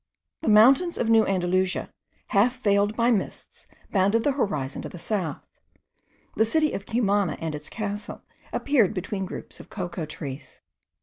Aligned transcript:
The 0.41 0.47
mountains 0.49 0.97
of 0.97 1.09
New 1.09 1.27
Andalusia, 1.27 1.93
half 2.29 2.59
veiled 2.63 2.95
by 2.95 3.11
mists, 3.11 3.67
bounded 3.91 4.23
the 4.23 4.31
horizon 4.31 4.81
to 4.81 4.89
the 4.89 4.97
south. 4.97 5.45
The 6.35 6.43
city 6.43 6.73
of 6.73 6.87
Cumana 6.87 7.37
and 7.39 7.53
its 7.53 7.69
castle 7.69 8.23
appeared 8.51 8.95
between 8.95 9.27
groups 9.27 9.59
of 9.59 9.69
cocoa 9.69 10.07
trees. 10.07 10.61